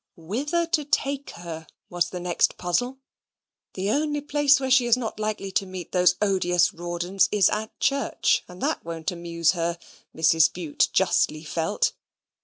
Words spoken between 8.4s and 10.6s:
and that won't amuse her, Mrs.